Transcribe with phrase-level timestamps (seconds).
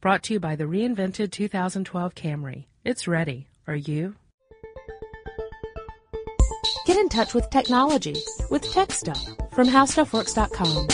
[0.00, 2.66] Brought to you by the reinvented 2012 Camry.
[2.84, 3.48] It's ready.
[3.66, 4.14] Are you?
[6.86, 8.14] Get in touch with technology
[8.48, 9.20] with Tech Stuff
[9.52, 10.86] from HowStuffWorks.com.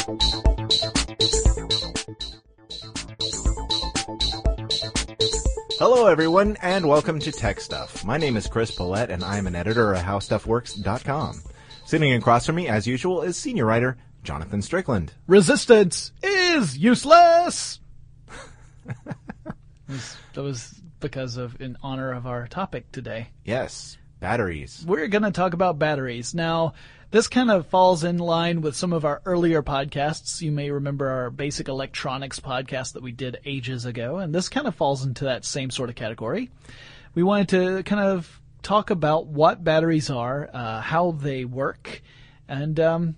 [5.79, 8.07] Hello, everyone, and welcome to Tech Stuff.
[8.07, 11.43] My name is Chris Pollette, and I am an editor at HowStuffWorks.com.
[11.85, 15.13] Sitting across from me, as usual, is senior writer Jonathan Strickland.
[15.27, 17.81] Resistance is useless.
[19.89, 23.29] that was because of in honor of our topic today.
[23.45, 24.85] Yes, batteries.
[24.87, 26.35] We're going to talk about batteries.
[26.35, 26.75] Now,
[27.11, 30.41] this kind of falls in line with some of our earlier podcasts.
[30.41, 34.67] You may remember our basic electronics podcast that we did ages ago, and this kind
[34.67, 36.51] of falls into that same sort of category.
[37.15, 42.03] We wanted to kind of talk about what batteries are, uh, how they work,
[42.49, 43.17] and um,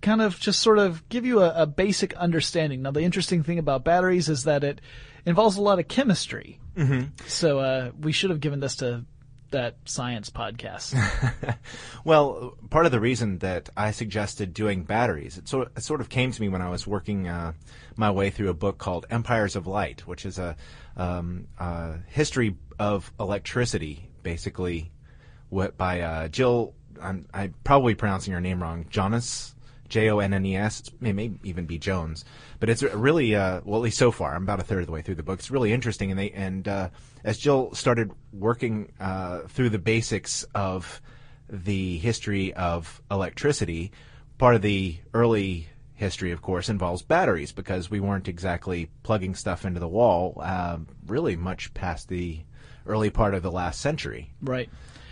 [0.00, 2.82] kind of just sort of give you a, a basic understanding.
[2.82, 4.80] Now, the interesting thing about batteries is that it
[5.26, 6.60] involves a lot of chemistry.
[6.76, 7.26] Mm-hmm.
[7.26, 9.04] So uh, we should have given this to
[9.50, 10.94] that science podcast.
[12.04, 16.08] well, part of the reason that I suggested doing batteries, it sort, it sort of
[16.08, 17.52] came to me when I was working uh,
[17.96, 20.56] my way through a book called Empires of Light, which is a,
[20.96, 24.92] um, a history of electricity, basically,
[25.48, 26.74] what by uh, Jill.
[27.00, 28.86] I'm, I'm probably pronouncing her name wrong.
[28.90, 29.54] Jonas
[29.88, 30.82] J O N N E S.
[31.00, 32.24] It may even be Jones,
[32.60, 34.34] but it's really uh, well, at least so far.
[34.34, 35.38] I'm about a third of the way through the book.
[35.38, 36.90] It's really interesting, and they and uh,
[37.24, 41.00] as Jill started working uh, through the basics of
[41.48, 43.92] the history of electricity,
[44.36, 49.64] part of the early history, of course, involves batteries because we weren't exactly plugging stuff
[49.64, 52.40] into the wall uh, really much past the
[52.86, 54.32] early part of the last century.
[54.40, 54.68] Right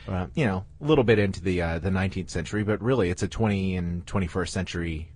[0.09, 3.23] uh, you know, a little bit into the uh, the 19th century, but really it's
[3.23, 5.11] a 20 and 21st century,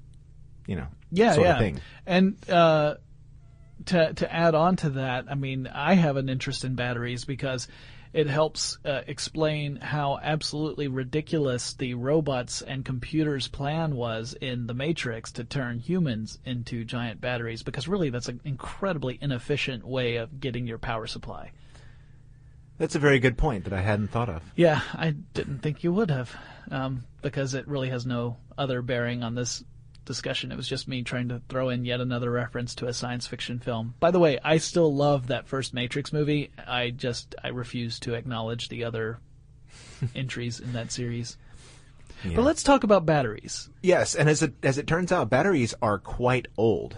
[0.66, 1.52] you know, yeah, sort yeah.
[1.52, 1.80] of thing.
[2.06, 2.94] And uh,
[3.86, 7.68] to to add on to that, I mean, I have an interest in batteries because
[8.12, 14.74] it helps uh, explain how absolutely ridiculous the robots and computers' plan was in the
[14.74, 17.62] Matrix to turn humans into giant batteries.
[17.62, 21.52] Because really, that's an incredibly inefficient way of getting your power supply.
[22.80, 24.42] That's a very good point that I hadn't thought of.
[24.56, 26.34] Yeah, I didn't think you would have,
[26.70, 29.62] um, because it really has no other bearing on this
[30.06, 30.50] discussion.
[30.50, 33.58] It was just me trying to throw in yet another reference to a science fiction
[33.58, 33.96] film.
[34.00, 36.52] By the way, I still love that first Matrix movie.
[36.66, 39.18] I just I refuse to acknowledge the other
[40.14, 41.36] entries in that series.
[42.24, 42.36] Yeah.
[42.36, 43.68] But let's talk about batteries.
[43.82, 46.96] Yes, and as it as it turns out, batteries are quite old.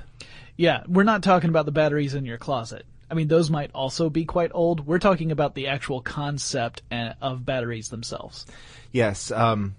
[0.57, 2.87] Yeah, we're not talking about the batteries in your closet.
[3.13, 4.87] I mean, those might also be quite old.
[4.87, 6.81] We're talking about the actual concept
[7.21, 8.47] of batteries themselves.
[8.91, 9.31] Yes.
[9.31, 9.75] Um,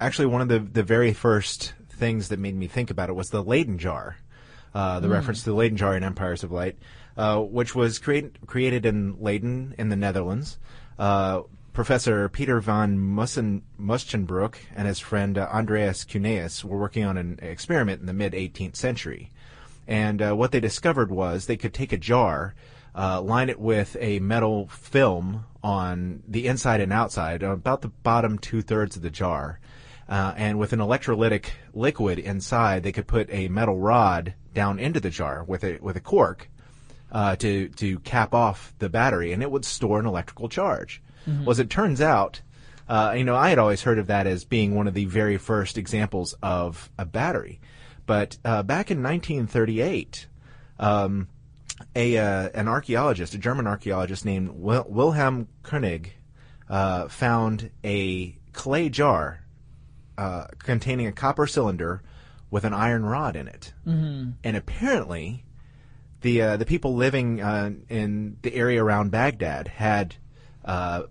[0.00, 3.28] actually, one of the, the very first things that made me think about it was
[3.28, 4.16] the Leyden jar,
[4.74, 5.12] uh, the mm.
[5.12, 6.78] reference to the Leyden jar in Empires of Light,
[7.18, 10.56] uh, which was create, created in Leyden in the Netherlands.
[10.98, 11.42] Uh,
[11.74, 17.38] Professor Peter von Mussen, Musschenbroek and his friend uh, Andreas Cuneus were working on an
[17.42, 19.30] experiment in the mid 18th century.
[19.86, 22.54] And uh, what they discovered was they could take a jar,
[22.94, 28.38] uh, line it with a metal film on the inside and outside, about the bottom
[28.38, 29.60] two thirds of the jar.
[30.08, 35.00] Uh, and with an electrolytic liquid inside, they could put a metal rod down into
[35.00, 36.48] the jar with a with a cork
[37.10, 41.00] uh, to to cap off the battery, and it would store an electrical charge.
[41.26, 41.44] Mm-hmm.
[41.44, 42.40] Well, as it turns out,
[42.88, 45.36] uh, you know, I had always heard of that as being one of the very
[45.36, 47.60] first examples of a battery.
[48.06, 50.26] But uh, back in 1938,
[50.78, 51.28] um,
[51.94, 56.12] a uh, an archaeologist, a German archaeologist named Wil- Wilhelm Koenig,
[56.68, 59.44] uh, found a clay jar
[60.18, 62.02] uh, containing a copper cylinder
[62.50, 64.30] with an iron rod in it, mm-hmm.
[64.44, 65.44] and apparently,
[66.20, 70.16] the uh, the people living uh, in the area around Baghdad had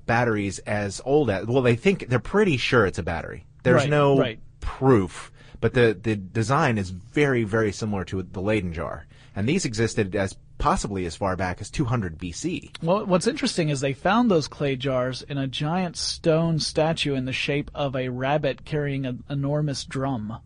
[0.06, 1.62] batteries as old as well.
[1.62, 3.46] They think they're pretty sure it's a battery.
[3.64, 4.40] There's right, no right.
[4.60, 5.32] proof
[5.62, 9.06] but the, the design is very, very similar to the Leyden jar.
[9.36, 12.84] And these existed as possibly as far back as 200 BC.
[12.84, 17.26] Well, what's interesting is they found those clay jars in a giant stone statue in
[17.26, 20.40] the shape of a rabbit carrying an enormous drum.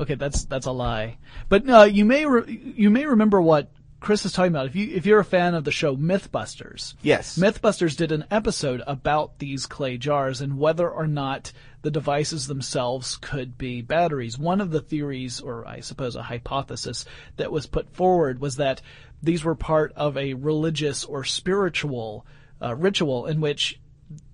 [0.00, 1.18] Okay, that's that's a lie.
[1.48, 3.70] But uh, you may re- you may remember what
[4.00, 4.66] Chris is talking about.
[4.66, 8.82] If you if you're a fan of the show MythBusters, yes, MythBusters did an episode
[8.86, 11.52] about these clay jars and whether or not
[11.82, 14.38] the devices themselves could be batteries.
[14.38, 17.04] One of the theories, or I suppose a hypothesis,
[17.36, 18.80] that was put forward was that
[19.22, 22.24] these were part of a religious or spiritual
[22.60, 23.80] uh, ritual in which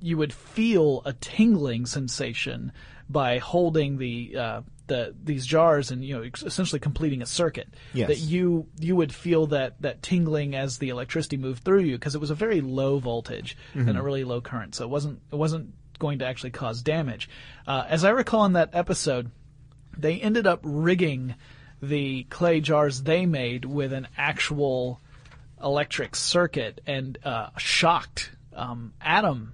[0.01, 2.73] you would feel a tingling sensation
[3.09, 8.09] by holding the uh, the these jars and you know essentially completing a circuit Yes.
[8.09, 12.15] that you you would feel that that tingling as the electricity moved through you because
[12.15, 15.37] it was a very low voltage and a really low current so it wasn't it
[15.37, 17.29] wasn't going to actually cause damage.
[17.67, 19.31] Uh, as I recall in that episode
[19.99, 21.35] they ended up rigging
[21.83, 25.01] the clay jars they made with an actual
[25.63, 29.53] electric circuit and uh, shocked um, Adam,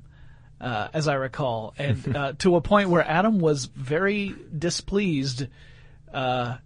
[0.61, 5.47] uh, as I recall, and uh, to a point where Adam was very displeased
[6.13, 6.57] uh,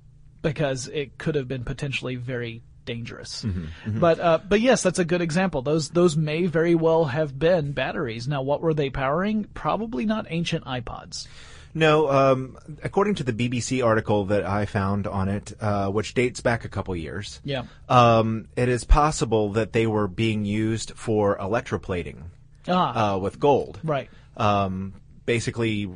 [0.43, 3.47] because it could have been potentially very dangerous.
[3.87, 5.63] But uh, but yes, that's a good example.
[5.63, 8.27] Those those may very well have been batteries.
[8.27, 9.45] Now, what were they powering?
[9.55, 11.29] Probably not ancient iPods.
[11.75, 16.41] No, um, according to the BBC article that I found on it, uh, which dates
[16.41, 17.65] back a couple years, Yeah.
[17.91, 22.17] um, it is possible that they were being used for electroplating
[22.67, 23.79] Ah, uh, with gold.
[23.85, 24.09] right.
[24.39, 24.95] Um,
[25.27, 25.91] basically,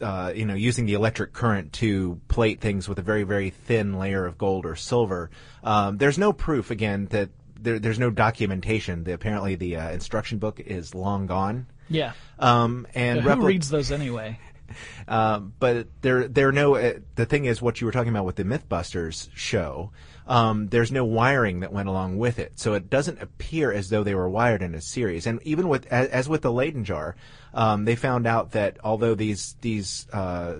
[0.00, 3.98] uh, you know, using the electric current to plate things with a very, very thin
[3.98, 5.30] layer of gold or silver.
[5.62, 7.30] Um, there's no proof, again, that
[7.60, 9.04] there, there's no documentation.
[9.04, 11.66] The, apparently, the uh, instruction book is long gone.
[11.88, 12.12] Yeah.
[12.38, 14.38] Um, and Who repli- reads those anyway?
[15.08, 16.74] um, but there, there are no.
[16.76, 19.92] Uh, the thing is, what you were talking about with the MythBusters show,
[20.26, 24.02] um, there's no wiring that went along with it, so it doesn't appear as though
[24.02, 25.26] they were wired in a series.
[25.26, 27.16] And even with, as, as with the Leyden jar,
[27.52, 30.56] um, they found out that although these these uh,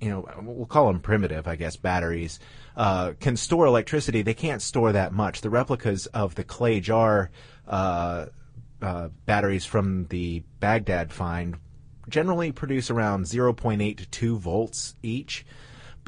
[0.00, 2.40] you know, we'll call them primitive, I guess, batteries,
[2.76, 4.22] uh, can store electricity.
[4.22, 5.42] They can't store that much.
[5.42, 7.30] The replicas of the clay jar
[7.68, 8.26] uh,
[8.80, 11.58] uh, batteries from the Baghdad find
[12.08, 15.44] generally produce around 0.8 to 2 volts each.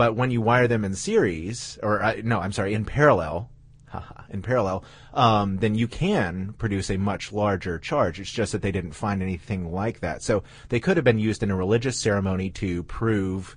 [0.03, 3.49] But when you wire them in series, or uh, no, I'm sorry, in parallel,
[4.31, 4.83] in parallel,
[5.15, 8.19] um, then you can produce a much larger charge.
[8.19, 10.21] It's just that they didn't find anything like that.
[10.21, 13.57] So they could have been used in a religious ceremony to prove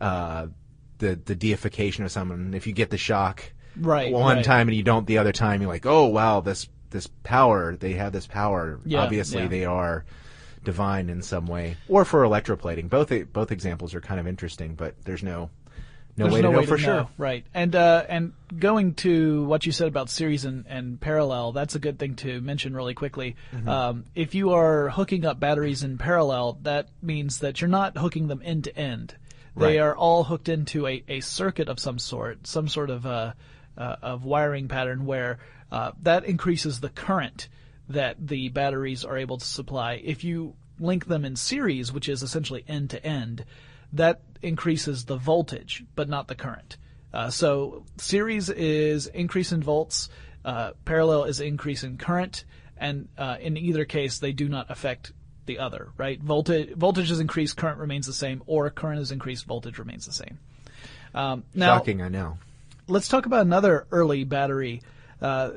[0.00, 0.48] uh,
[0.98, 2.54] the the deification of someone.
[2.54, 4.44] If you get the shock Right, one right.
[4.44, 7.92] time and you don't the other time, you're like, oh wow, this this power, they
[7.92, 8.80] have this power.
[8.84, 9.48] Yeah, Obviously, yeah.
[9.48, 10.04] they are
[10.64, 12.88] divine in some way, or for electroplating.
[12.88, 15.50] Both both examples are kind of interesting, but there's no
[16.16, 16.94] no There's way no to know way for to sure.
[16.94, 17.44] know, right?
[17.54, 21.78] And uh, and going to what you said about series and, and parallel, that's a
[21.78, 23.36] good thing to mention really quickly.
[23.52, 23.68] Mm-hmm.
[23.68, 28.28] Um, if you are hooking up batteries in parallel, that means that you're not hooking
[28.28, 29.16] them end to end.
[29.56, 29.80] They Right.
[29.80, 33.32] are all hooked into a, a circuit of some sort, some sort of uh,
[33.78, 35.38] uh, of wiring pattern where
[35.70, 37.48] uh, that increases the current
[37.88, 39.94] that the batteries are able to supply.
[40.04, 43.44] If you link them in series, which is essentially end to end,
[43.94, 46.76] that increases the voltage, but not the current.
[47.12, 50.08] Uh, so series is increase in volts,
[50.44, 52.44] uh, parallel is increase in current,
[52.76, 55.12] and uh, in either case, they do not affect
[55.46, 55.90] the other.
[55.96, 56.20] Right?
[56.20, 60.12] Voltage voltage is increased, current remains the same, or current is increased, voltage remains the
[60.12, 60.38] same.
[61.14, 62.38] Um, now, Shocking, I know.
[62.88, 64.82] let's talk about another early battery,
[65.22, 65.50] uh,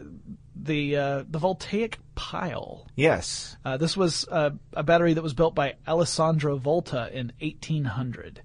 [0.63, 2.87] the uh, the voltaic pile.
[2.95, 3.57] Yes.
[3.63, 8.41] Uh, this was uh, a battery that was built by Alessandro Volta in 1800.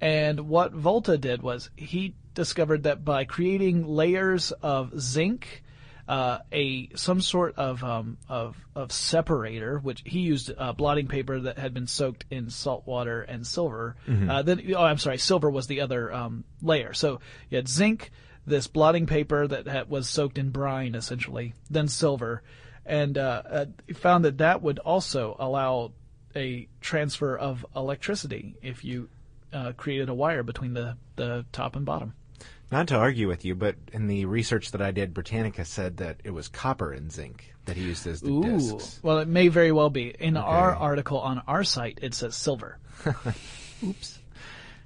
[0.00, 5.62] And what Volta did was he discovered that by creating layers of zinc,
[6.08, 11.40] uh, a some sort of um, of of separator, which he used uh, blotting paper
[11.40, 13.94] that had been soaked in salt water and silver.
[14.28, 16.94] Uh, then, oh, I'm sorry, silver was the other um, layer.
[16.94, 18.10] So you had zinc,
[18.46, 22.42] this blotting paper that had, was soaked in brine, essentially, then silver,
[22.86, 25.92] and uh, uh, found that that would also allow
[26.34, 29.08] a transfer of electricity if you
[29.52, 32.14] uh, created a wire between the, the top and bottom.
[32.70, 36.20] Not to argue with you, but in the research that I did, Britannica said that
[36.22, 39.00] it was copper and zinc that he used as the Ooh, discs.
[39.02, 40.14] well, it may very well be.
[40.18, 42.78] In our article on our site, it says silver.
[43.84, 44.19] Oops.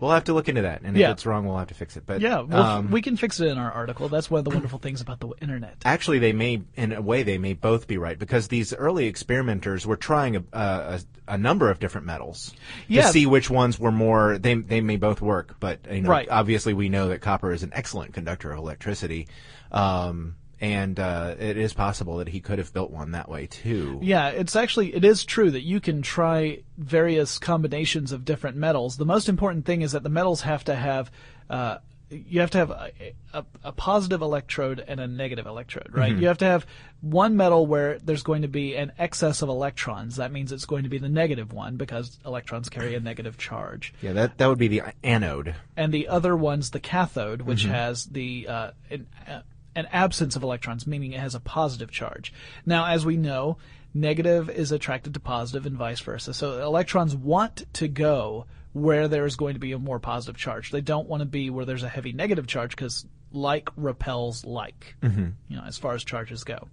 [0.00, 1.10] We'll have to look into that, and Yeah.
[1.10, 2.04] if it's wrong, we'll have to fix it.
[2.04, 4.08] But Yeah, well, um, we can fix it in our article.
[4.08, 5.76] That's one of the wonderful things about the internet.
[5.84, 9.86] actually, they may, in a way, they may both be right because these early experimenters
[9.86, 12.52] were trying a, a, a number of different metals
[12.88, 13.02] Yeah.
[13.02, 14.36] to see which ones were more.
[14.36, 16.28] They they may both work, but you know, Right.
[16.28, 19.28] obviously, we know that copper is an excellent conductor of electricity,
[19.72, 20.34] um,
[20.64, 23.98] and uh, it is possible that he could have built one that way too.
[24.02, 28.96] Yeah, it's actually it is true that you can try various combinations of different metals.
[28.96, 31.10] The most important thing is that the metals have to have
[31.50, 31.78] uh,
[32.10, 32.90] you have to have a,
[33.32, 36.14] a, a positive electrode and a negative electrode, right?
[36.14, 36.66] You have to have
[37.00, 40.16] one metal where there's going to be an excess of electrons.
[40.16, 43.92] That means it's going to be the negative one because electrons carry a negative charge.
[44.00, 45.54] Yeah, that that would be the anode.
[45.76, 49.40] and the other one's the cathode, which has the uh, an, uh,
[49.74, 52.32] an absence of electrons, meaning it has a positive charge.
[52.64, 53.58] Now, as we know,
[53.92, 56.34] negative is attracted to positive and vice versa.
[56.34, 60.70] So electrons want to go where there's going to be a more positive charge.
[60.70, 64.96] They don't want to be where there's a heavy negative charge because like repels like,
[65.02, 65.28] mm-hmm.
[65.48, 66.68] you know, as far as charges go.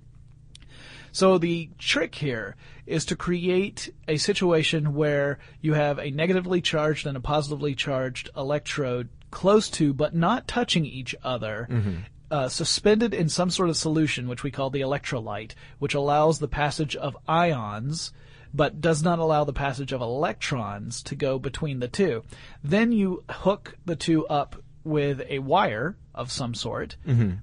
[1.12, 2.56] So the trick here
[2.86, 8.30] is to create a situation where you have a negatively charged and a positively charged
[8.36, 11.68] electrode close to but not touching each other.
[11.70, 11.96] Mm-hmm.
[12.32, 16.48] Uh, suspended in some sort of solution, which we call the electrolyte, which allows the
[16.48, 18.14] passage of ions,
[18.54, 22.24] but does not allow the passage of electrons to go between the two.
[22.64, 26.96] Then you hook the two up with a wire of some sort,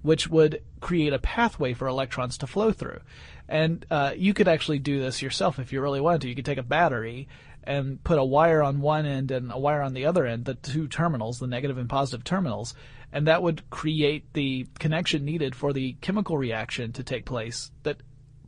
[0.02, 3.00] which would create a pathway for electrons to flow through.
[3.46, 6.28] And uh, you could actually do this yourself if you really wanted to.
[6.28, 7.28] You could take a battery
[7.64, 10.54] and put a wire on one end and a wire on the other end, the
[10.54, 12.74] two terminals, the negative and positive terminals,
[13.12, 17.96] and that would create the connection needed for the chemical reaction to take place that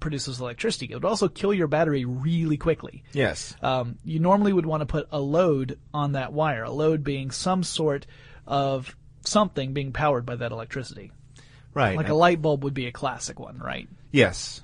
[0.01, 0.87] produces electricity.
[0.91, 3.55] It would also kill your battery really quickly Yes.
[3.63, 7.31] um, you normally would want to put a load on that wire, a load being
[7.31, 8.07] some sort
[8.47, 11.13] of something being powered by that electricity.
[11.75, 11.97] right.
[11.97, 13.89] Like a light bulb would be a classic one, right?
[14.11, 14.63] yes.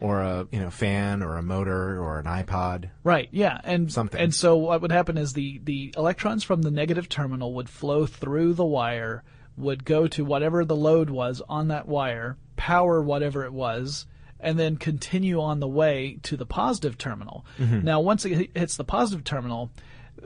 [0.00, 2.90] Or a you know fan or a motor or an iPod.
[3.04, 4.20] Right, yeah, and Something.
[4.20, 8.06] And so what would happen is the the electrons from the negative terminal would flow
[8.06, 9.22] through the wire,
[9.56, 14.06] would go to whatever the load was on that wire, power whatever it was,
[14.38, 17.44] and then continue on the way to the positive terminal.
[17.58, 19.70] Now, once it hits the positive terminal,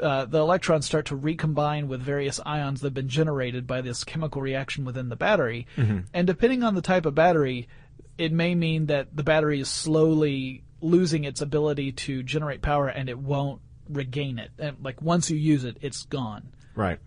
[0.00, 4.04] uh, the electrons start to recombine with various ions that have been generated by this
[4.04, 5.66] chemical reaction within the battery.
[6.12, 7.68] And depending on the type of battery,
[8.18, 13.08] it may mean that the battery is slowly losing its ability to generate power and
[13.08, 14.50] it won't regain it.
[14.58, 16.52] And like once you use it, it's gone.
[16.74, 16.98] Right.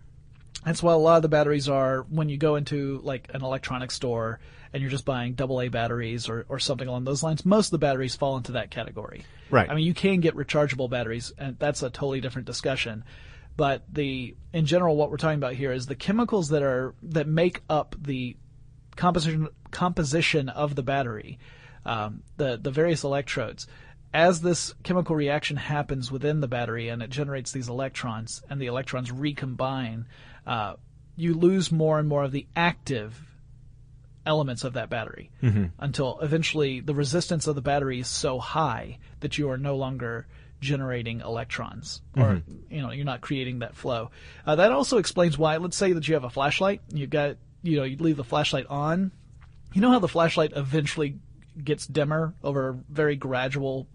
[0.66, 3.92] That's why a lot of the batteries are when you go into like an electronic
[3.92, 4.40] store
[4.74, 7.46] and you're just buying AA batteries or, or something along those lines.
[7.46, 9.24] Most of the batteries fall into that category.
[9.50, 9.70] Right.
[9.70, 13.06] I mean, you can get rechargeable batteries, and that's a totally different discussion.
[13.56, 17.28] But the in general, what we're talking about here is the chemicals that are that
[17.28, 18.36] make up the
[18.96, 21.40] composition composition of the battery,
[21.86, 23.68] um, the the various electrodes.
[24.14, 28.68] As this chemical reaction happens within the battery and it generates these electrons, and the
[28.68, 30.08] electrons recombine,
[30.46, 30.76] uh,
[31.16, 33.22] you lose more and more of the active
[34.26, 35.32] elements of that battery
[35.80, 40.28] until eventually the resistance of the battery is so high that you are no longer
[40.60, 44.12] generating electrons or you know you're not creating that flow.
[44.46, 47.78] Uh, that also explains why let's say that you have a flashlight you've got you
[47.78, 49.12] know you leave the flashlight on
[49.78, 51.20] you know how the flashlight eventually
[51.64, 53.88] gets dimmer over a very gradual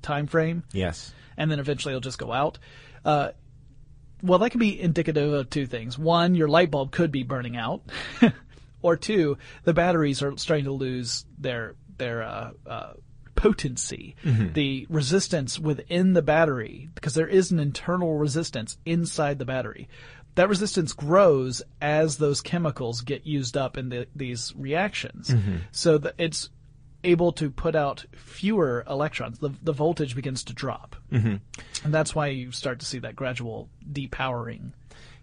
[0.00, 1.12] time frame Yes.
[1.36, 2.58] and then eventually it'll just go out.
[3.04, 3.32] Uh,
[4.22, 5.98] well, that can be indicative of two things.
[5.98, 7.82] One, your light bulb could be burning out,
[8.82, 12.92] or two, the batteries are starting to lose their their uh, uh,
[13.34, 19.88] potency, the resistance within the battery, because there is an internal resistance inside the battery.
[20.34, 25.32] That resistance grows as those chemicals get used up in the, these reactions.
[25.72, 26.48] So that it's
[27.04, 29.38] able to put out fewer electrons.
[29.40, 30.96] The, the voltage begins to drop.
[31.12, 31.36] Mm-hmm.
[31.84, 34.72] And that's why you start to see that gradual depowering.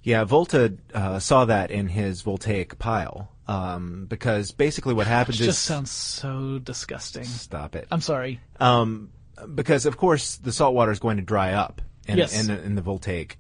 [0.04, 5.48] Yeah, Volta uh, saw that in his voltaic pile um, because basically what happens is
[5.48, 7.24] just sounds so disgusting.
[7.26, 7.88] stop it.
[7.92, 8.40] I'm sorry.
[8.60, 9.10] Um,
[9.56, 12.40] because of course the salt water is going to dry up in, Yes.
[12.48, 13.38] in, in the voltaic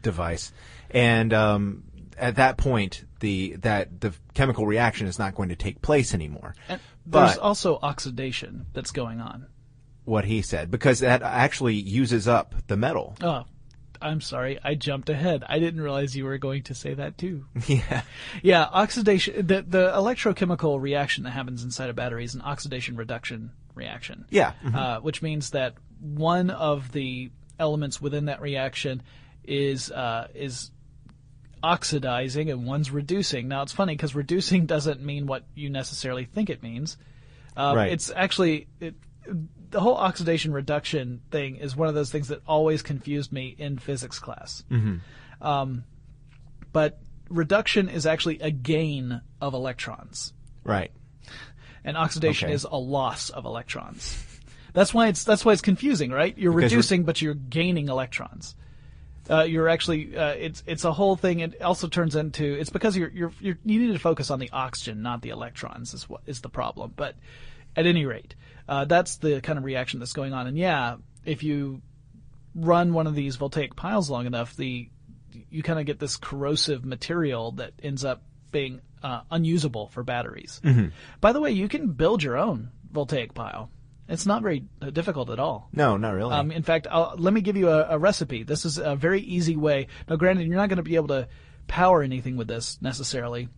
[0.00, 0.52] device,
[0.94, 1.84] and um,
[2.16, 6.54] at that point the that the chemical reaction is not going to take place anymore.
[6.68, 9.46] And there's But- also oxidation that's going on.
[10.04, 13.16] What he said, because that actually uses up the metal.
[13.22, 13.44] Oh,
[14.02, 14.58] I'm sorry.
[14.62, 15.42] I jumped ahead.
[15.48, 17.46] I didn't realize you were going to say that too.
[17.66, 18.02] yeah.
[18.42, 23.52] Yeah, oxidation, the, the electrochemical reaction that happens inside a battery is an oxidation reduction
[23.74, 24.26] reaction.
[24.28, 24.52] Yeah.
[24.62, 24.74] mhm.
[24.74, 29.02] uh, which means that one of the elements within that reaction
[29.42, 30.70] is uh, is
[31.64, 33.48] oxidizing and one's reducing.
[33.48, 36.96] Now it's funny because reducing doesn't mean what you necessarily think it means.
[37.56, 37.92] Um, Right.
[37.92, 38.94] It's actually it,
[39.70, 43.78] the whole oxidation reduction thing is one of those things that always confused me in
[43.78, 44.62] physics class.
[44.68, 44.96] Hmm.
[45.40, 45.84] Um,
[46.72, 50.90] but reduction is actually a gain of electrons Right.
[51.84, 52.54] and oxidation Okay.
[52.54, 54.22] is a loss of electrons.
[54.74, 56.36] That's why it's that's why it's confusing, right?
[56.36, 58.54] You're Because re- reducing, but you're gaining electrons.
[59.28, 61.40] Uh, you're actually uh, it's it's a whole thing.
[61.40, 64.50] It also turns into it's because you're you're, you're you need to focus on the
[64.52, 65.94] oxygen, not the electrons.
[65.94, 66.92] Is what is the problem?
[66.94, 67.16] But
[67.76, 68.34] at any rate,
[68.68, 70.46] uh, that's the kind of reaction that's going on.
[70.46, 71.80] And yeah, if you
[72.54, 74.88] run one of these voltaic piles long enough, the
[75.50, 80.60] you kind of get this corrosive material that ends up being uh, unusable for batteries.
[80.64, 80.88] Mm-hmm.
[81.20, 83.70] By the way, you can build your own voltaic pile.
[84.08, 85.68] It's not very uh, difficult at all.
[85.72, 86.34] No, not really.
[86.34, 88.42] Um, in fact, I'll, let me give you a, a recipe.
[88.42, 89.86] This is a very easy way.
[90.08, 91.28] Now, granted, you're not going to be able to
[91.66, 93.48] power anything with this necessarily,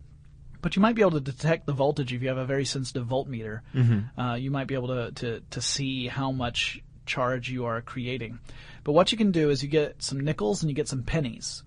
[0.61, 3.05] but you might be able to detect the voltage if you have a very sensitive
[3.05, 3.61] voltmeter.
[4.17, 8.39] Uh, you might be able to, to, to see how much charge you are creating.
[8.85, 11.63] But what you can do is you get some nickels and you get some pennies.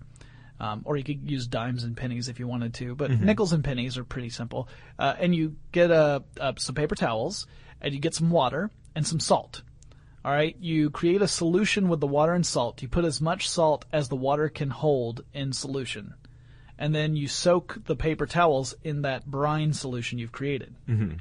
[0.59, 3.63] Um, or you could use dimes and pennies if you wanted to, but nickels and
[3.63, 4.69] pennies are pretty simple.
[4.99, 7.47] Uh, and you get uh, uh, some paper towels,
[7.81, 9.61] and you get some water and some salt.
[10.23, 12.81] All right, you create a solution with the water and salt.
[12.81, 16.13] You put as much salt as the water can hold in solution,
[16.77, 20.75] and then you soak the paper towels in that brine solution you've created.
[20.87, 21.13] Mm-hmm.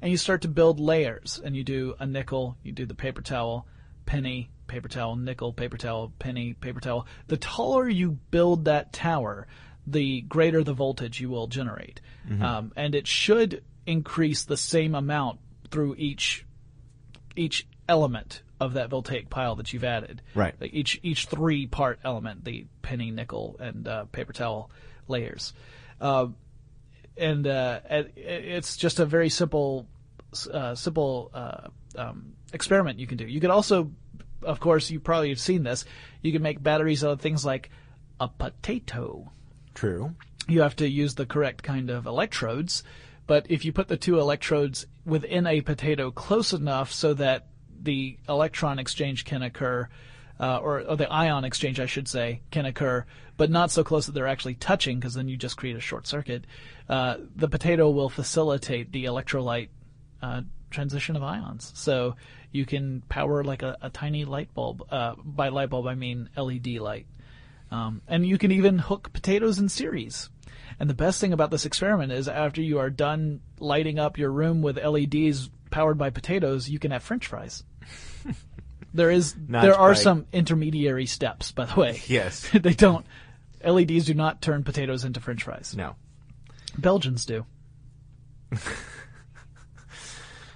[0.00, 3.22] And you start to build layers, and you do a nickel, you do the paper
[3.22, 3.66] towel,
[4.04, 7.06] penny, paper towel, nickel, paper towel, penny, paper towel.
[7.26, 9.46] The taller you build that tower,
[9.86, 12.00] the greater the voltage you will generate.
[12.42, 15.40] Um, and it should increase the same amount
[15.70, 16.44] through each
[17.36, 20.22] each element of that voltaic pile that you've added.
[20.34, 20.54] Right.
[20.60, 24.70] Like Each each three part element, the penny, nickel, and uh, paper towel
[25.06, 25.52] layers.
[26.00, 26.28] Uh,
[27.16, 27.80] and uh,
[28.16, 29.86] it's just a very simple,
[30.52, 33.26] uh, simple uh, um, experiment you can do.
[33.26, 33.90] You could also,
[34.42, 35.84] of course, you probably have seen this.
[36.22, 37.70] You can make batteries out of things like
[38.20, 39.32] a potato
[39.74, 40.14] True.
[40.46, 42.84] you have to use the correct kind of electrodes.
[43.28, 47.46] But if you put the two electrodes within a potato close enough so that
[47.80, 49.88] the electron exchange can occur,
[50.40, 53.04] uh, or, or the ion exchange, I should say, can occur,
[53.36, 56.06] but not so close that they're actually touching, because then you just create a short
[56.06, 56.46] circuit,
[56.88, 59.68] uh, the potato will facilitate the electrolyte
[60.22, 61.70] uh, transition of ions.
[61.74, 62.16] So
[62.50, 64.86] you can power like a, a tiny light bulb.
[64.90, 67.06] Uh, by light bulb, I mean LED light.
[67.70, 70.30] Um, and you can even hook potatoes in series.
[70.80, 74.30] And the best thing about this experiment is after you are done lighting up your
[74.30, 77.62] room with LEDs powered by potatoes, you can have french fries.
[78.94, 80.02] there is Not there are quite.
[80.02, 82.02] some intermediary steps, by the way.
[82.06, 82.48] Yes.
[82.54, 83.04] they don't
[83.64, 85.74] LEDs do not turn potatoes into french fries.
[85.76, 85.96] No.
[86.78, 87.44] Belgians do.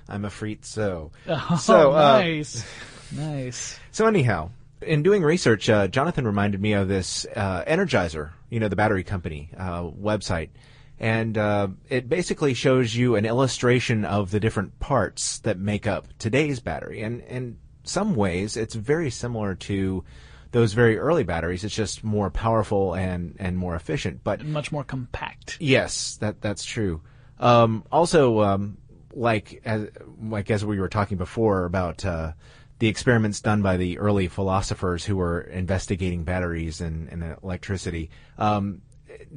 [0.08, 0.30] I'm a
[0.62, 1.10] so.
[1.28, 2.64] Oh, So, uh, nice.
[3.12, 3.78] nice.
[3.92, 4.50] So anyhow,
[4.82, 9.04] in doing research, uh, Jonathan reminded me of this uh, Energizer, you know, the battery
[9.04, 10.50] company uh, website,
[10.98, 16.06] and uh, it basically shows you an illustration of the different parts that make up
[16.18, 20.04] today's battery, and in some ways, it's very similar to
[20.52, 21.64] those very early batteries.
[21.64, 25.56] It's just more powerful and and more efficient, but Much more compact.
[25.60, 27.00] Yes, that that's true.
[27.40, 28.76] Um, also, um,
[29.14, 29.88] like as
[30.22, 32.32] like as we were talking before about uh,
[32.82, 38.10] the experiments done by the early philosophers who were investigating batteries and, and electricity.
[38.38, 38.82] Um,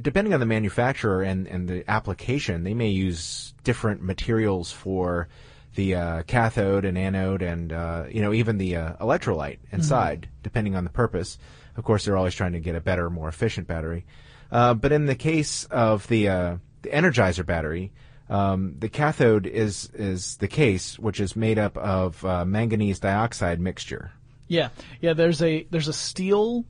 [0.01, 5.27] depending on the manufacturer and, and the application, they may use different materials for
[5.75, 10.75] the uh, cathode and anode and uh, you know even the uh, electrolyte inside, depending
[10.75, 11.37] on the purpose.
[11.77, 14.07] Of course, they're always trying to get a better, more efficient battery.
[14.51, 17.91] Uh, but in the case of the uh, the Energizer battery,
[18.29, 23.59] um, the cathode is is the case, which is made up of uh, manganese dioxide
[23.59, 24.11] mixture.
[24.47, 24.69] Yeah,
[25.01, 25.13] yeah.
[25.13, 26.65] There's a there's a steel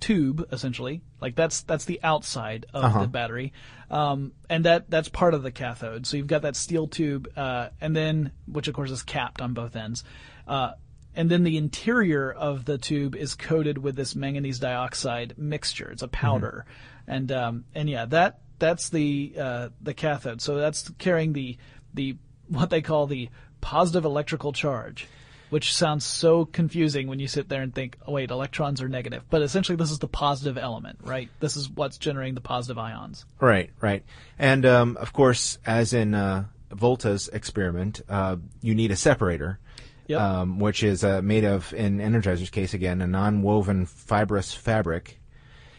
[0.00, 3.00] tube essentially, like that's that's the outside of Uh-huh.
[3.02, 3.52] the battery,
[3.90, 6.06] um, and that that's part of the cathode.
[6.06, 9.54] So you've got that steel tube, uh, and then which of course is capped on
[9.54, 10.04] both ends,
[10.46, 10.72] uh,
[11.16, 15.90] and then the interior of the tube is coated with this manganese dioxide mixture.
[15.90, 16.66] It's a powder,
[17.06, 20.40] and um, and yeah, that that's the uh, the cathode.
[20.40, 21.56] So that's carrying the
[21.92, 22.16] the
[22.48, 25.08] what they call the positive electrical charge
[25.54, 29.22] which sounds so confusing when you sit there and think, oh wait, electrons are negative.
[29.30, 31.28] But essentially, this is the positive element, right?
[31.38, 33.24] This is what's generating the positive ions.
[33.38, 34.02] Right, right.
[34.36, 39.60] And um, of course, as in uh, Volta's experiment, uh, you need a separator,
[40.08, 40.20] Yep.
[40.20, 45.20] um, which is uh, made of, in Energizer's case again, a non-woven fibrous fabric.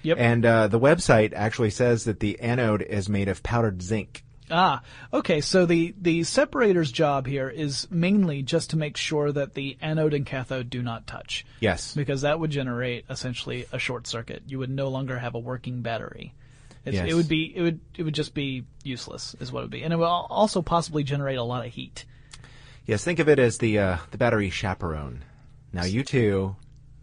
[0.05, 0.17] Yep.
[0.19, 4.23] And uh, the website actually says that the anode is made of powdered zinc.
[4.51, 5.41] Ah, okay.
[5.41, 10.13] So the the separator's job here is mainly just to make sure that the anode
[10.13, 11.95] and cathode do not touch, Yes.
[11.95, 14.43] because that would generate essentially a short circuit.
[14.45, 16.35] You would no longer have a working battery.
[16.85, 17.09] Yes.
[17.09, 19.81] It would be it would it would just be useless, is what it would be,
[19.81, 22.05] and it al- also possibly generate a lot of heat.
[22.85, 23.03] Yes.
[23.03, 25.23] Think of it as the uh, the battery chaperone.
[25.73, 26.55] Now you two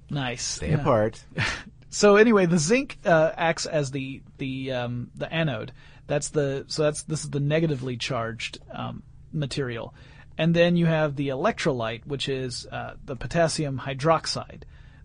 [0.08, 0.44] Nice.
[0.44, 1.24] stay apart.
[1.92, 5.72] So anyway, the zinc uh, acts as the the um, the anode.
[6.06, 9.94] That's the so that's this is the negatively charged um, material,
[10.38, 14.62] and then you have the electrolyte, which is uh, the potassium hydroxide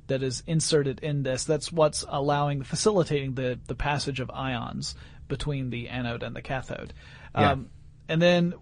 [0.07, 1.43] that is inserted in this.
[1.43, 4.95] That's what's allowing facilitating the the passage of ions
[5.27, 6.93] between the anode and the cathode.
[7.35, 7.51] Yeah.
[7.51, 7.69] Um,
[8.07, 8.53] and then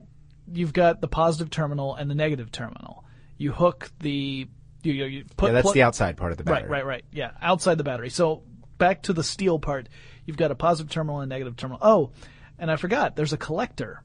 [0.51, 3.05] you've got the positive terminal and the negative terminal.
[3.37, 4.47] You hook the
[4.85, 6.69] you you, you put Yeah, that's plu- the outside part of the battery.
[6.69, 7.05] Right, right, right.
[7.11, 8.09] Yeah, outside the battery.
[8.09, 8.43] So
[8.77, 9.89] back to the steel part.
[10.25, 11.79] You've got a positive terminal and a negative terminal.
[11.81, 12.11] Oh,
[12.57, 13.15] and I forgot.
[13.15, 14.03] There's a collector.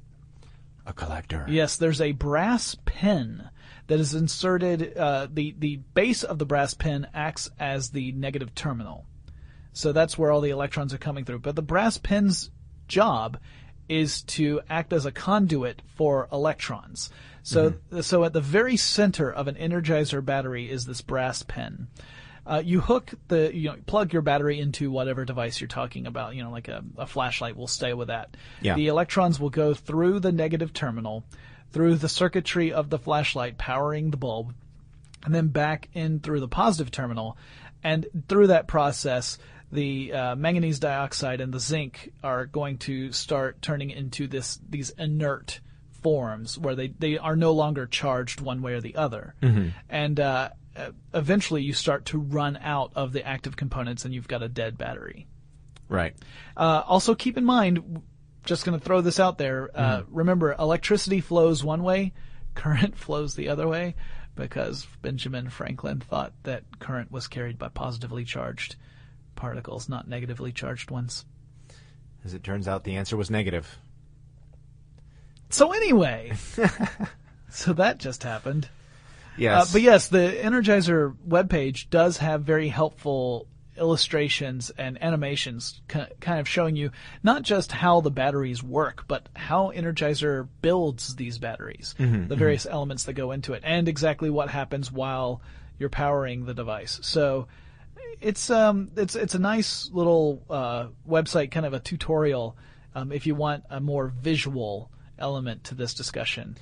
[0.86, 1.46] A collector.
[1.48, 3.48] Yes, there's a brass pin
[3.86, 4.96] that is inserted.
[4.96, 9.06] Uh, the the base of the brass pin acts as the negative terminal,
[9.72, 11.40] so that's where all the electrons are coming through.
[11.40, 12.50] But the brass pin's
[12.88, 13.38] job
[13.88, 17.10] is to act as a conduit for electrons.
[17.42, 21.88] So so at the very center of an energizer battery is this brass pin.
[22.46, 26.34] Uh, you hook the you know plug your battery into whatever device you're talking about.
[26.34, 27.56] You know, like a, a flashlight.
[27.56, 28.36] We'll stay with that.
[28.60, 28.74] Yeah.
[28.74, 31.24] The electrons will go through the negative terminal,
[31.70, 34.54] through the circuitry of the flashlight powering the bulb,
[35.24, 37.36] and then back in through the positive terminal.
[37.82, 39.38] And through that process,
[39.72, 44.90] the uh, manganese dioxide and the zinc are going to start turning into this these
[44.90, 45.60] inert
[46.02, 49.34] forms where they, they are no longer charged one way or the other.
[49.88, 54.28] And uh, uh, eventually you start to run out of the active components and you've
[54.28, 55.26] got a dead battery.
[55.88, 56.14] Right.
[56.56, 58.02] Uh, also, keep in mind,
[58.44, 59.70] just going to throw this out there.
[59.74, 62.12] Uh, remember, electricity flows one way,
[62.54, 63.96] current flows the other way,
[64.36, 68.76] because Benjamin Franklin thought that current was carried by positively charged
[69.34, 71.24] particles, not negatively charged ones.
[72.24, 73.78] As it turns out, the answer was negative.
[75.50, 76.32] So anyway,
[77.50, 78.68] so that just happened.
[79.36, 79.68] Yes.
[79.68, 86.46] Uh, but yes, the Energizer webpage does have very helpful illustrations and animations kind of
[86.46, 86.90] showing you
[87.22, 93.04] not just how the batteries work, but how Energizer builds these batteries, the various elements
[93.04, 95.40] that go into it, and exactly what happens while
[95.78, 97.00] you're powering the device.
[97.02, 97.48] So
[98.20, 102.56] it's um it's it's a nice little uh, website, kind of a tutorial,
[102.94, 106.56] um, if you want a more visual element to this discussion.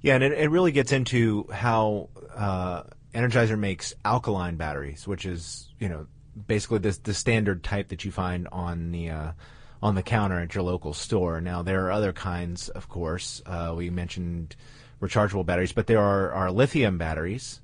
[0.00, 2.82] Yeah, and it, it really gets into how uh,
[3.14, 6.06] Energizer makes alkaline batteries, which is you know
[6.46, 9.32] basically this the standard type that you find on the uh,
[9.82, 11.40] on the counter at your local store.
[11.40, 13.42] Now there are other kinds, of course.
[13.44, 14.56] Uh, we mentioned
[15.00, 17.60] rechargeable batteries, but there are, are lithium batteries,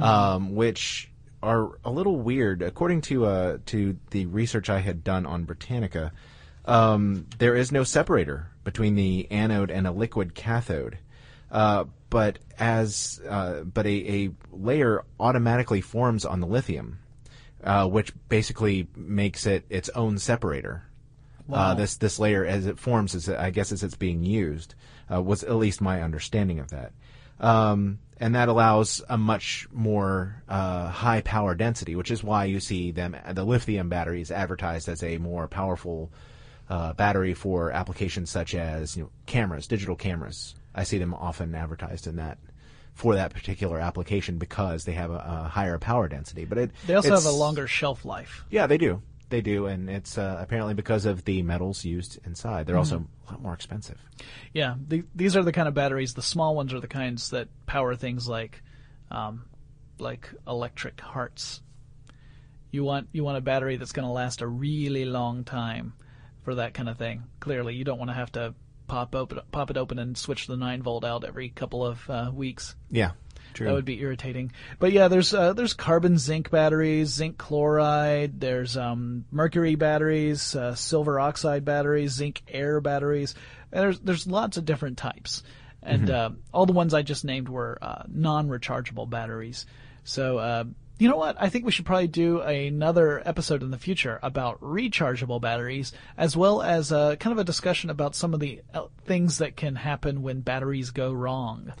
[0.00, 1.10] um, which
[1.42, 2.62] are a little weird.
[2.62, 6.12] According to uh, to the research I had done on Britannica,
[6.64, 10.98] um, there is no separator between the anode and a liquid cathode.
[11.50, 16.98] Uh, but as uh, but a, a layer automatically forms on the lithium,
[17.64, 20.84] uh, which basically makes it its own separator.
[21.52, 24.74] Uh, this this layer as it forms, as I guess as it's being used,
[25.12, 26.92] uh, was at least my understanding of that,
[27.40, 32.60] um, and that allows a much more uh, high power density, which is why you
[32.60, 36.10] see them the lithium batteries advertised as a more powerful
[36.68, 40.54] uh, battery for applications such as you know, cameras, digital cameras.
[40.74, 42.38] I see them often advertised in that
[42.94, 46.44] for that particular application because they have a, a higher power density.
[46.44, 48.44] But it They also have a longer shelf life.
[48.50, 49.02] Yeah, they do.
[49.28, 52.66] They do, and it's uh, apparently because of the metals used inside.
[52.66, 53.98] They're also a lot more expensive.
[54.52, 56.12] Yeah, the, these are the kind of batteries.
[56.12, 58.62] The small ones are the kinds that power things like,
[59.10, 59.46] um,
[59.98, 61.62] like electric hearts.
[62.70, 65.94] You want you want a battery that's going to last a really long time
[66.42, 67.24] for that kind of thing.
[67.40, 68.54] Clearly, you don't want to have to
[68.88, 72.30] pop open pop it open and switch the nine volt out every couple of uh,
[72.32, 72.74] weeks.
[72.90, 73.12] Yeah,
[73.54, 73.66] true.
[73.66, 74.52] That would be irritating.
[74.78, 78.40] But yeah, there's uh, there's carbon zinc batteries, zinc chloride.
[78.40, 83.34] There's um, mercury batteries, uh, silver oxide batteries, zinc air batteries.
[83.72, 85.42] And there's there's lots of different types,
[85.82, 89.64] and uh, all the ones I just named were uh, non-rechargeable batteries.
[90.04, 90.64] So uh,
[90.98, 91.36] you know what?
[91.40, 96.36] I think we should probably do another episode in the future about rechargeable batteries, as
[96.36, 99.76] well as uh, kind of a discussion about some of the uh, things that can
[99.76, 101.72] happen when batteries go wrong.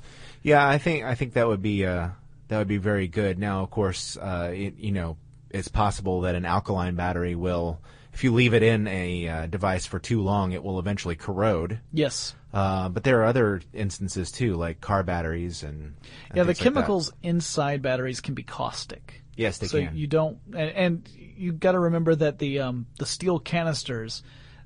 [0.42, 2.08] Yeah, I think I think that would be uh,
[2.48, 3.38] that would be very good.
[3.38, 5.16] Now, of course, uh, it, you know,
[5.50, 7.80] it's possible that an alkaline battery will,
[8.12, 11.78] if you leave it in a uh, device for too long, it will eventually corrode.
[11.92, 12.34] Yes.
[12.52, 15.94] Uh, but there are other instances too, like car batteries and, and
[16.34, 19.22] Yeah, the things like chemicals inside batteries can be caustic.
[19.36, 19.88] Yes, they so can.
[19.88, 24.22] So you don't, and, and you got to remember that the um, the steel canisters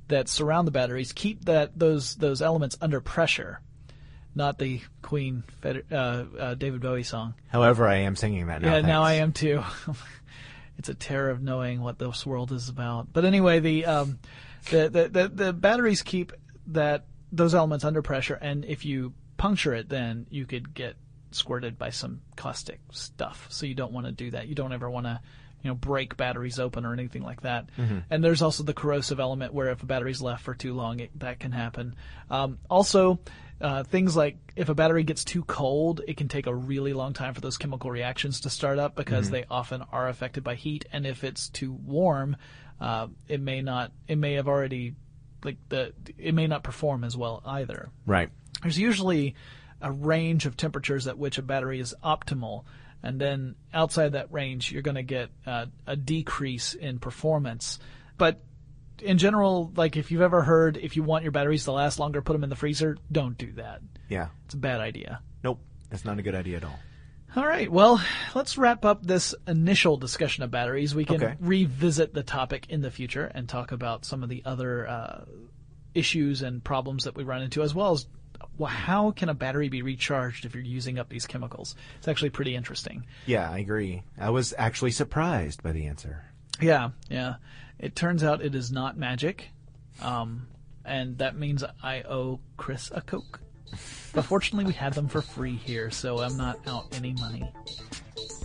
[0.09, 3.61] that surround the batteries keep that those those elements under pressure,
[4.35, 7.35] not the Queen uh, uh, David Bowie song.
[7.49, 8.75] However, I am singing that now.
[8.75, 9.03] yeah, now.
[9.05, 9.63] I am too.
[10.79, 13.13] it's a terror of knowing what this world is about.
[13.13, 14.19] But anyway, the um,
[14.71, 16.33] the, the the the batteries keep
[16.69, 17.05] that
[17.37, 20.97] those elements under pressure, and if you puncture it, then you could get
[21.31, 23.47] squirted by some caustic stuff.
[23.51, 24.49] So you don't want to do that.
[24.49, 25.21] You don't ever want to,
[25.63, 27.69] you know break batteries open or anything like that.
[28.11, 31.19] And there's also the corrosive element where if a battery's left for too long, it,
[31.21, 31.95] that can happen.
[32.31, 33.21] Um, also.
[33.59, 37.15] Uh, things like if a battery gets too cold, it can take a really long
[37.15, 40.85] time for those chemical reactions to start up because they often are affected by heat.
[40.93, 42.37] And if it's too warm,
[42.83, 43.93] uh, it may not.
[44.09, 44.95] It may have already
[45.45, 45.93] like the.
[46.19, 48.31] It may not perform as well either Right.
[48.63, 49.35] there's usually
[49.81, 52.65] a range of temperatures at which a battery is optimal,
[53.03, 57.79] and then outside that range, you're going to get uh, a decrease in performance.
[58.19, 58.43] But
[59.03, 62.23] in general, like if you've ever heard, if you want your batteries to last longer,
[62.23, 62.97] put them in the freezer.
[63.13, 63.83] Don't do that.
[64.09, 64.29] Yeah.
[64.47, 65.21] It's a bad idea.
[65.45, 65.61] Nope.
[65.91, 66.79] That's not a good idea at all.
[67.37, 68.03] All right, well,
[68.35, 70.95] let's wrap up this initial discussion of batteries.
[70.95, 71.35] We can Okay.
[71.39, 75.25] revisit the topic in the future and talk about some of the other uh,
[75.95, 78.07] issues and problems that we run into, as well as
[78.57, 81.75] well, how can a battery be recharged if you're using up these chemicals?
[81.99, 83.05] It's actually pretty interesting.
[83.27, 84.03] Yeah, I agree.
[84.19, 86.25] I was actually surprised by the answer.
[86.61, 87.35] Yeah, yeah.
[87.79, 89.51] It turns out it is not magic,
[90.01, 90.49] um,
[90.87, 93.41] and that means I owe Chris a Coke.
[94.13, 97.53] But fortunately, we had them for free here, so I'm not out any money.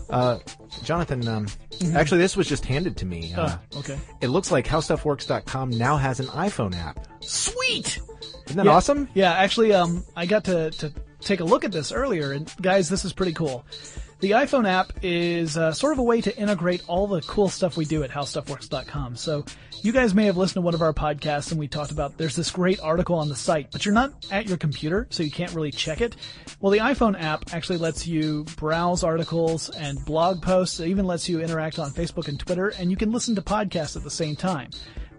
[0.10, 0.39] Uh,
[0.84, 1.47] Jonathan, um,
[1.93, 3.34] actually, this was just handed to me.
[3.34, 3.97] Uh, Oh, okay.
[4.19, 7.07] It looks like HowStuffWorks.com now has an iPhone app.
[7.21, 7.99] Sweet.
[8.47, 8.71] Isn't that Yeah.
[8.71, 9.07] awesome?
[9.13, 12.89] Yeah, actually, um, I got to, to take a look at this earlier, and guys,
[12.89, 13.63] this is pretty cool.
[14.21, 17.75] The iPhone app is uh, sort of a way to integrate all the cool stuff
[17.75, 19.15] we do at HowStuffWorks.com.
[19.15, 19.43] So
[19.81, 22.36] you guys may have listened to one of our podcasts, and we talked about there's
[22.36, 25.55] this great article on the site, but you're not at your computer, so you can't
[25.55, 26.15] really check it.
[26.60, 30.79] Well, the iPhone app actually lets you browse articles and blog posts.
[30.79, 33.95] It even lets you interact on Facebook and Twitter, and you can listen to podcasts
[33.95, 34.69] at the same time.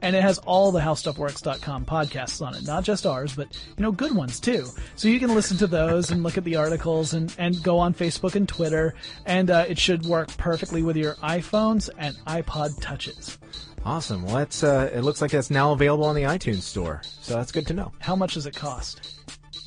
[0.02, 3.92] And it has all the HowStuffWorks.com podcasts on it, not just ours, but you know,
[3.92, 4.66] good ones too.
[4.96, 7.94] So you can listen to those and look at the articles and, and go on
[7.94, 13.38] Facebook and Twitter, and uh, it should work perfectly with your iPhones and iPod touches.
[13.84, 14.24] Awesome.
[14.24, 17.00] Well, that's, uh, it looks like that's now available on the iTunes store.
[17.04, 17.92] So that's good to know.
[17.98, 19.24] How much does it cost?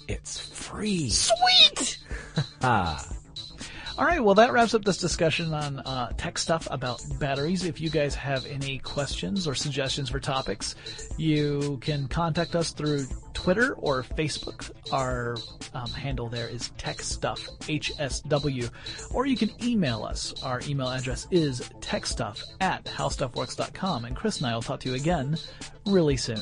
[0.08, 1.10] It's free.
[1.10, 2.00] Sweet!
[2.62, 3.06] Ah.
[3.98, 7.64] All right, well, that wraps up this discussion on uh, tech stuff about batteries.
[7.64, 10.76] If you guys have any questions or suggestions for topics,
[11.18, 14.70] you can contact us through Twitter or Facebook.
[14.92, 15.38] Our
[15.74, 18.70] um, handle there is TechStuffHSW.
[19.14, 20.34] Or you can email us.
[20.44, 24.04] Our email address is techstuff at howstuffworks.com.
[24.04, 25.38] And Chris and I will talk to you again
[25.86, 26.42] really soon.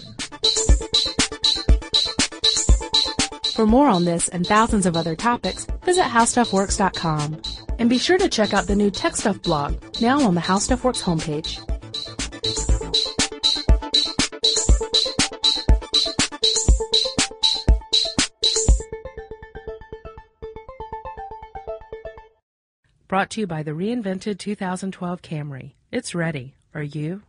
[3.53, 7.39] For more on this and thousands of other topics, visit HowStuffWorks.com.
[7.77, 10.57] And be sure to check out the new Tech Stuff blog, now on the How
[10.57, 11.59] Stuff Works homepage.
[23.07, 25.73] Brought to you by the reinvented 2012 Camry.
[25.91, 26.55] It's ready.
[26.73, 27.21] Are you?